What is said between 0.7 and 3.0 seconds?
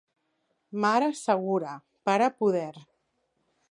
Mare, segura; pare, poder.